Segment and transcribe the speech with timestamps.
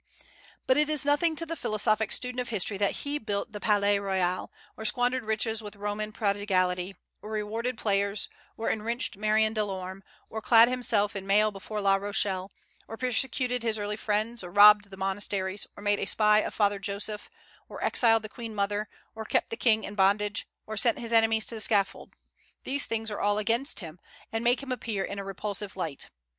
[0.65, 3.99] But it is nothing to the philosophic student of history that he built the Palais
[3.99, 8.27] Royal, or squandered riches with Roman prodigality, or rewarded players,
[8.57, 12.51] or enriched Marion Delorme, or clad himself in mail before La Rochelle,
[12.87, 16.79] or persecuted his early friends, or robbed the monasteries, or made a spy of Father
[16.79, 17.29] Joseph,
[17.69, 21.45] or exiled the Queen mother, or kept the King in bondage, or sent his enemies
[21.45, 22.15] to the scaffold:
[22.63, 23.99] these things are all against him,
[24.31, 26.09] and make him appear in a repulsive light.